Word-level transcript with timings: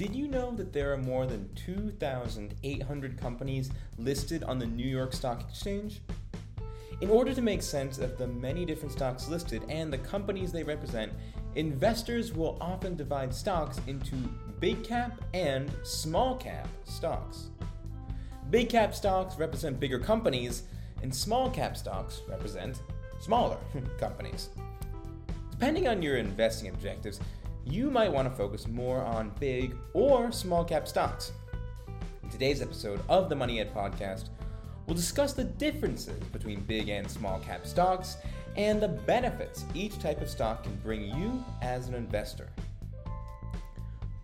Did 0.00 0.16
you 0.16 0.28
know 0.28 0.50
that 0.52 0.72
there 0.72 0.94
are 0.94 0.96
more 0.96 1.26
than 1.26 1.52
2,800 1.56 3.20
companies 3.20 3.70
listed 3.98 4.42
on 4.44 4.58
the 4.58 4.64
New 4.64 4.88
York 4.88 5.12
Stock 5.12 5.42
Exchange? 5.46 6.00
In 7.02 7.10
order 7.10 7.34
to 7.34 7.42
make 7.42 7.60
sense 7.60 7.98
of 7.98 8.16
the 8.16 8.26
many 8.26 8.64
different 8.64 8.92
stocks 8.92 9.28
listed 9.28 9.62
and 9.68 9.92
the 9.92 9.98
companies 9.98 10.52
they 10.52 10.62
represent, 10.62 11.12
investors 11.54 12.32
will 12.32 12.56
often 12.62 12.96
divide 12.96 13.34
stocks 13.34 13.78
into 13.86 14.16
big 14.58 14.82
cap 14.82 15.20
and 15.34 15.70
small 15.82 16.34
cap 16.34 16.66
stocks. 16.84 17.48
Big 18.48 18.70
cap 18.70 18.94
stocks 18.94 19.36
represent 19.36 19.78
bigger 19.78 19.98
companies, 19.98 20.62
and 21.02 21.14
small 21.14 21.50
cap 21.50 21.76
stocks 21.76 22.22
represent 22.26 22.80
smaller 23.20 23.58
companies. 23.98 24.48
Depending 25.50 25.88
on 25.88 26.00
your 26.00 26.16
investing 26.16 26.70
objectives, 26.70 27.20
you 27.70 27.90
might 27.90 28.12
want 28.12 28.28
to 28.28 28.34
focus 28.34 28.66
more 28.66 29.02
on 29.02 29.32
big 29.40 29.76
or 29.94 30.32
small 30.32 30.64
cap 30.64 30.88
stocks. 30.88 31.32
In 32.22 32.30
today's 32.30 32.62
episode 32.62 33.00
of 33.08 33.28
the 33.28 33.36
Money 33.36 33.60
Ed 33.60 33.74
podcast, 33.74 34.28
We'll 34.90 34.96
discuss 34.96 35.34
the 35.34 35.44
differences 35.44 36.18
between 36.32 36.62
big 36.62 36.88
and 36.88 37.08
small 37.08 37.38
cap 37.38 37.64
stocks 37.64 38.16
and 38.56 38.82
the 38.82 38.88
benefits 38.88 39.64
each 39.72 39.96
type 40.00 40.20
of 40.20 40.28
stock 40.28 40.64
can 40.64 40.74
bring 40.82 41.16
you 41.16 41.44
as 41.62 41.86
an 41.86 41.94
investor. 41.94 42.48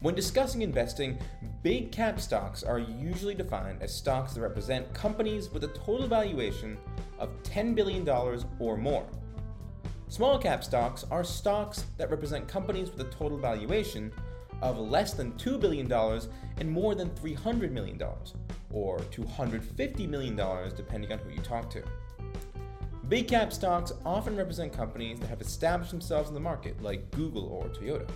When 0.01 0.17
discussing 0.17 0.63
investing, 0.63 1.19
big 1.63 1.93
cap 1.93 2.21
stocks 2.21 2.65
are 2.65 2.81
usually 2.81 3.37
defined 3.37 3.81
as 3.81 3.95
stocks 3.95 4.33
that 4.33 4.41
represent 4.41 4.93
companies 4.93 5.51
with 5.51 5.63
a 5.63 5.69
total 5.69 6.09
valuation 6.09 6.77
of 7.21 7.31
$10 7.45 7.77
billion 7.77 8.09
or 8.59 8.77
more. 8.77 9.07
Small 10.09 10.39
cap 10.39 10.63
stocks 10.63 11.05
are 11.11 11.25
stocks 11.25 11.85
that 11.99 12.11
represent 12.11 12.47
companies 12.47 12.91
with 12.91 13.01
a 13.01 13.11
total 13.11 13.37
valuation 13.37 14.13
of 14.63 14.79
less 14.79 15.13
than 15.15 15.33
$2 15.33 15.61
billion 15.61 15.91
and 16.59 16.71
more 16.71 16.95
than 16.95 17.11
$300 17.11 17.73
million, 17.73 18.01
or 18.73 18.99
$250 18.99 20.09
million 20.09 20.37
depending 20.77 21.13
on 21.13 21.19
who 21.19 21.31
you 21.31 21.41
talk 21.41 21.69
to. 21.71 21.83
Big 23.09 23.29
cap 23.29 23.53
stocks 23.53 23.93
often 24.05 24.37
represent 24.37 24.73
companies 24.73 25.19
that 25.19 25.29
have 25.29 25.41
established 25.41 25.91
themselves 25.91 26.29
in 26.29 26.35
the 26.35 26.41
market, 26.41 26.81
like 26.83 27.11
Google 27.11 27.47
or 27.47 27.65
Toyota. 27.69 28.09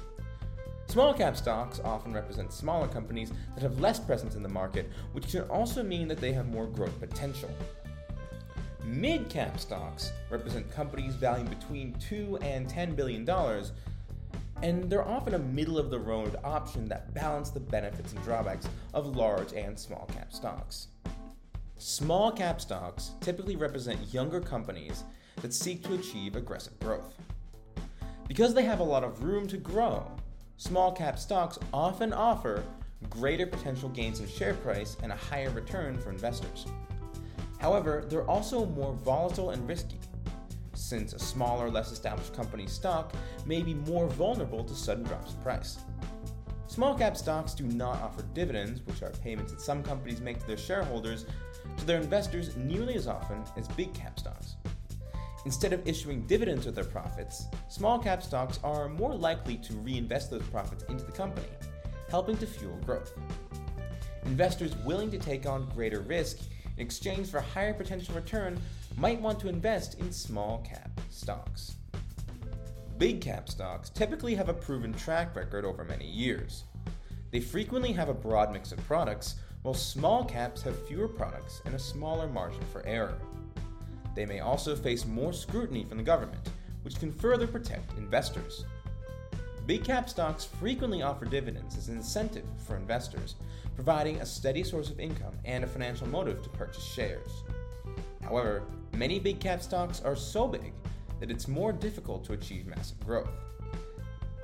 Small 0.86 1.14
cap 1.14 1.36
stocks 1.36 1.80
often 1.84 2.12
represent 2.12 2.52
smaller 2.52 2.88
companies 2.88 3.32
that 3.54 3.62
have 3.62 3.80
less 3.80 4.00
presence 4.00 4.34
in 4.34 4.42
the 4.42 4.48
market, 4.48 4.90
which 5.12 5.30
can 5.30 5.42
also 5.42 5.82
mean 5.82 6.08
that 6.08 6.18
they 6.18 6.32
have 6.32 6.48
more 6.48 6.66
growth 6.66 6.98
potential. 6.98 7.50
Mid 8.84 9.28
cap 9.28 9.60
stocks 9.60 10.12
represent 10.30 10.70
companies 10.70 11.14
valued 11.14 11.50
between 11.50 11.94
2 12.00 12.38
and 12.42 12.68
10 12.68 12.94
billion 12.94 13.24
dollars 13.24 13.72
and 14.62 14.90
they're 14.90 15.06
often 15.06 15.34
a 15.34 15.38
middle 15.38 15.78
of 15.78 15.90
the 15.90 15.98
road 15.98 16.36
option 16.44 16.86
that 16.86 17.14
balance 17.14 17.50
the 17.50 17.60
benefits 17.60 18.12
and 18.12 18.22
drawbacks 18.22 18.68
of 18.92 19.16
large 19.16 19.52
and 19.52 19.78
small 19.78 20.08
cap 20.12 20.32
stocks. 20.32 20.88
Small 21.78 22.30
cap 22.30 22.60
stocks 22.60 23.12
typically 23.20 23.56
represent 23.56 24.12
younger 24.12 24.40
companies 24.40 25.04
that 25.36 25.54
seek 25.54 25.82
to 25.84 25.94
achieve 25.94 26.36
aggressive 26.36 26.78
growth. 26.80 27.14
Because 28.28 28.52
they 28.52 28.64
have 28.64 28.80
a 28.80 28.84
lot 28.84 29.02
of 29.02 29.24
room 29.24 29.48
to 29.48 29.56
grow, 29.56 30.06
small 30.58 30.92
cap 30.92 31.18
stocks 31.18 31.58
often 31.72 32.12
offer 32.12 32.62
greater 33.08 33.46
potential 33.46 33.88
gains 33.88 34.20
in 34.20 34.28
share 34.28 34.54
price 34.54 34.98
and 35.02 35.10
a 35.10 35.16
higher 35.16 35.50
return 35.50 35.96
for 35.96 36.10
investors. 36.10 36.66
However, 37.60 38.04
they're 38.08 38.28
also 38.28 38.66
more 38.66 38.94
volatile 38.94 39.50
and 39.50 39.68
risky, 39.68 40.00
since 40.74 41.12
a 41.12 41.18
smaller, 41.18 41.70
less 41.70 41.92
established 41.92 42.34
company's 42.34 42.72
stock 42.72 43.12
may 43.46 43.62
be 43.62 43.74
more 43.74 44.08
vulnerable 44.08 44.64
to 44.64 44.74
sudden 44.74 45.04
drops 45.04 45.34
in 45.34 45.40
price. 45.42 45.78
Small 46.66 46.94
cap 46.96 47.16
stocks 47.16 47.52
do 47.52 47.64
not 47.64 48.00
offer 48.00 48.22
dividends, 48.32 48.80
which 48.86 49.02
are 49.02 49.10
payments 49.22 49.52
that 49.52 49.60
some 49.60 49.82
companies 49.82 50.20
make 50.20 50.38
to 50.40 50.46
their 50.46 50.56
shareholders, 50.56 51.26
to 51.76 51.84
their 51.84 52.00
investors 52.00 52.56
nearly 52.56 52.94
as 52.94 53.06
often 53.06 53.44
as 53.56 53.68
big 53.68 53.92
cap 53.92 54.18
stocks. 54.18 54.56
Instead 55.44 55.72
of 55.72 55.86
issuing 55.86 56.26
dividends 56.26 56.66
with 56.66 56.74
their 56.74 56.84
profits, 56.84 57.46
small 57.68 57.98
cap 57.98 58.22
stocks 58.22 58.60
are 58.62 58.88
more 58.88 59.14
likely 59.14 59.56
to 59.56 59.74
reinvest 59.74 60.30
those 60.30 60.42
profits 60.44 60.84
into 60.84 61.04
the 61.04 61.12
company, 61.12 61.48
helping 62.08 62.36
to 62.36 62.46
fuel 62.46 62.78
growth. 62.86 63.12
Investors 64.24 64.76
willing 64.84 65.10
to 65.10 65.18
take 65.18 65.46
on 65.46 65.68
greater 65.70 66.00
risk 66.00 66.38
in 66.76 66.82
exchange 66.82 67.28
for 67.28 67.40
higher 67.40 67.74
potential 67.74 68.14
return 68.14 68.58
might 68.96 69.20
want 69.20 69.38
to 69.40 69.48
invest 69.48 69.98
in 70.00 70.12
small 70.12 70.64
cap 70.68 70.90
stocks. 71.10 71.76
Big 72.98 73.20
cap 73.20 73.48
stocks 73.48 73.88
typically 73.88 74.34
have 74.34 74.48
a 74.48 74.54
proven 74.54 74.92
track 74.92 75.34
record 75.34 75.64
over 75.64 75.84
many 75.84 76.06
years. 76.06 76.64
They 77.30 77.40
frequently 77.40 77.92
have 77.92 78.08
a 78.08 78.14
broad 78.14 78.52
mix 78.52 78.72
of 78.72 78.86
products, 78.86 79.36
while 79.62 79.74
small 79.74 80.24
caps 80.24 80.62
have 80.62 80.86
fewer 80.86 81.08
products 81.08 81.62
and 81.64 81.74
a 81.74 81.78
smaller 81.78 82.26
margin 82.26 82.62
for 82.72 82.84
error. 82.86 83.18
They 84.14 84.26
may 84.26 84.40
also 84.40 84.74
face 84.74 85.06
more 85.06 85.32
scrutiny 85.32 85.84
from 85.84 85.98
the 85.98 86.04
government, 86.04 86.50
which 86.82 86.98
can 86.98 87.12
further 87.12 87.46
protect 87.46 87.96
investors. 87.96 88.64
Big 89.70 89.84
cap 89.84 90.10
stocks 90.10 90.44
frequently 90.44 91.00
offer 91.00 91.24
dividends 91.24 91.76
as 91.76 91.86
an 91.86 91.96
incentive 91.96 92.44
for 92.66 92.74
investors, 92.74 93.36
providing 93.76 94.20
a 94.20 94.26
steady 94.26 94.64
source 94.64 94.90
of 94.90 94.98
income 94.98 95.32
and 95.44 95.62
a 95.62 95.66
financial 95.68 96.08
motive 96.08 96.42
to 96.42 96.48
purchase 96.48 96.82
shares. 96.82 97.44
However, 98.20 98.64
many 98.96 99.20
big 99.20 99.38
cap 99.38 99.62
stocks 99.62 100.02
are 100.02 100.16
so 100.16 100.48
big 100.48 100.72
that 101.20 101.30
it's 101.30 101.46
more 101.46 101.72
difficult 101.72 102.24
to 102.24 102.32
achieve 102.32 102.66
massive 102.66 102.98
growth. 103.06 103.30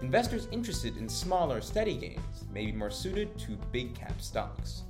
Investors 0.01 0.47
interested 0.53 0.97
in 0.97 1.09
smaller, 1.09 1.61
steady 1.61 1.97
gains 1.97 2.45
may 2.55 2.67
be 2.67 2.71
more 2.71 2.89
suited 2.89 3.37
to 3.37 3.59
big 3.73 3.97
cap 3.97 4.21
stocks. 4.21 4.83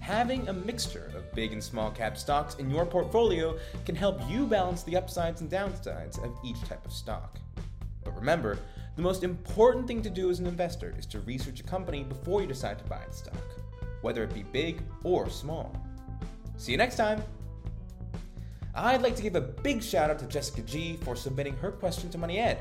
Having 0.00 0.48
a 0.48 0.52
mixture 0.52 1.12
of 1.14 1.32
big 1.36 1.52
and 1.52 1.62
small 1.62 1.92
cap 1.92 2.18
stocks 2.18 2.56
in 2.56 2.68
your 2.68 2.84
portfolio 2.84 3.56
can 3.86 3.94
help 3.94 4.28
you 4.28 4.44
balance 4.44 4.82
the 4.82 4.96
upsides 4.96 5.40
and 5.40 5.48
downsides 5.48 6.18
of 6.24 6.36
each 6.44 6.60
type 6.62 6.84
of 6.84 6.90
stock. 6.92 7.38
But 8.02 8.16
remember, 8.16 8.58
the 8.96 9.02
most 9.02 9.24
important 9.24 9.86
thing 9.86 10.02
to 10.02 10.10
do 10.10 10.30
as 10.30 10.38
an 10.38 10.46
investor 10.46 10.94
is 10.98 11.06
to 11.06 11.20
research 11.20 11.60
a 11.60 11.64
company 11.64 12.04
before 12.04 12.40
you 12.40 12.46
decide 12.46 12.78
to 12.78 12.84
buy 12.84 13.02
its 13.02 13.18
stock, 13.18 13.36
whether 14.02 14.22
it 14.22 14.32
be 14.32 14.44
big 14.44 14.82
or 15.02 15.28
small. 15.28 15.74
See 16.56 16.72
you 16.72 16.78
next 16.78 16.96
time! 16.96 17.22
I'd 18.74 19.02
like 19.02 19.16
to 19.16 19.22
give 19.22 19.36
a 19.36 19.40
big 19.40 19.82
shout 19.82 20.10
out 20.10 20.18
to 20.20 20.26
Jessica 20.26 20.62
G 20.62 20.96
for 21.02 21.14
submitting 21.16 21.56
her 21.56 21.70
question 21.70 22.10
to 22.10 22.18
Money 22.18 22.38
Ed. 22.38 22.58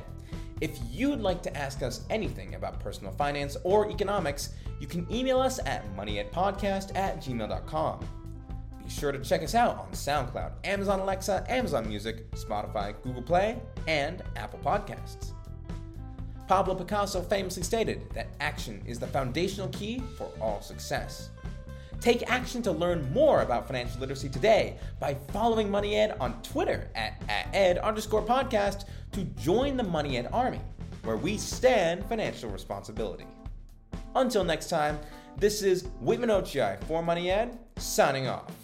If 0.61 0.79
you'd 0.91 1.19
like 1.19 1.41
to 1.43 1.57
ask 1.57 1.83
us 1.83 2.05
anything 2.09 2.55
about 2.55 2.79
personal 2.79 3.11
finance 3.11 3.57
or 3.63 3.89
economics, 3.89 4.49
you 4.79 4.87
can 4.87 5.11
email 5.11 5.39
us 5.39 5.59
at 5.65 5.83
moneyedpodcast 5.95 6.95
at 6.95 7.17
gmail.com. 7.21 7.99
Be 8.83 8.89
sure 8.89 9.11
to 9.11 9.19
check 9.19 9.43
us 9.43 9.55
out 9.55 9.77
on 9.77 9.91
SoundCloud, 9.91 10.51
Amazon 10.63 10.99
Alexa, 10.99 11.45
Amazon 11.47 11.87
Music, 11.87 12.29
Spotify, 12.31 12.93
Google 13.01 13.21
Play, 13.21 13.59
and 13.87 14.21
Apple 14.35 14.59
Podcasts. 14.59 15.33
Pablo 16.53 16.75
Picasso 16.75 17.23
famously 17.23 17.63
stated 17.63 18.07
that 18.13 18.27
action 18.39 18.79
is 18.85 18.99
the 18.99 19.07
foundational 19.07 19.69
key 19.69 20.03
for 20.15 20.29
all 20.39 20.61
success. 20.61 21.31
Take 21.99 22.29
action 22.29 22.61
to 22.61 22.71
learn 22.71 23.11
more 23.11 23.41
about 23.41 23.65
financial 23.65 23.99
literacy 23.99 24.29
today 24.29 24.77
by 24.99 25.15
following 25.31 25.71
Money 25.71 25.95
Ed 25.95 26.15
on 26.19 26.39
Twitter 26.43 26.91
at, 26.93 27.19
at 27.27 27.47
ed 27.55 27.79
underscore 27.79 28.21
podcast 28.21 28.85
to 29.13 29.23
join 29.23 29.77
the 29.77 29.83
Money 29.83 30.15
Ed 30.15 30.29
Army, 30.31 30.61
where 31.03 31.17
we 31.17 31.39
stand 31.39 32.05
financial 32.05 32.51
responsibility. 32.51 33.25
Until 34.15 34.43
next 34.43 34.69
time, 34.69 34.99
this 35.37 35.63
is 35.63 35.87
Whitman 36.01 36.29
Ochiai 36.29 36.79
for 36.83 37.01
Money 37.01 37.31
Ed, 37.31 37.57
signing 37.77 38.27
off. 38.27 38.62